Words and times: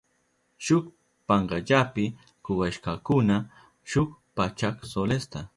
Shuk 0.67 0.85
pankallapi 1.27 2.05
kuwashkakuna 2.45 3.35
shuk 3.91 4.09
pachak 4.35 4.75
solesta. 4.93 5.39